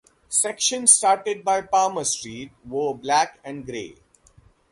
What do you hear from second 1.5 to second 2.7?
Palmer street